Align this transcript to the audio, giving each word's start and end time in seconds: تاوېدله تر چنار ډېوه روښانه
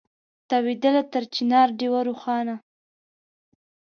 تاوېدله 0.49 1.01
تر 1.13 1.23
چنار 1.33 1.67
ډېوه 1.79 2.01
روښانه 2.07 2.55